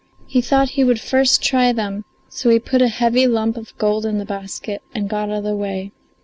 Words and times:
He 0.25 0.41
thought 0.41 0.69
he 0.69 0.83
would 0.83 0.99
first 0.99 1.43
try 1.43 1.71
them, 1.71 2.05
so 2.27 2.49
he 2.49 2.57
put 2.57 2.81
a 2.81 2.87
heavy 2.87 3.27
lump 3.27 3.55
of 3.55 3.77
gold 3.77 4.03
in 4.03 4.17
the 4.17 4.25
basket 4.25 4.81
and 4.95 5.07
got 5.07 5.29
out 5.29 5.35
of 5.37 5.43
the 5.43 5.55
way. 5.55 5.91